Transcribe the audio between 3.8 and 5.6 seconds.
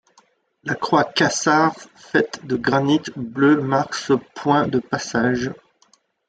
ce point de passage.